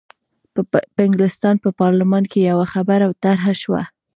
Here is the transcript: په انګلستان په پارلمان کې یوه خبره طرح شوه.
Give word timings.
په 0.71 0.79
انګلستان 1.05 1.55
په 1.63 1.69
پارلمان 1.81 2.23
کې 2.31 2.39
یوه 2.49 2.65
خبره 2.73 3.05
طرح 3.23 3.43
شوه. 3.61 3.81